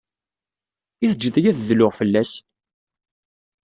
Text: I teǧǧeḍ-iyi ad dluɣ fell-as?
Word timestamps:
I 1.03 1.05
teǧǧeḍ-iyi 1.09 1.47
ad 1.51 1.57
dluɣ 1.67 1.91
fell-as? 1.99 2.31